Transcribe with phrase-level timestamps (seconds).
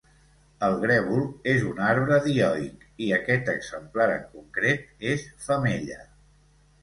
[0.67, 5.99] El grèvol és un arbre dioic i aquest exemplar, en concret, és femella.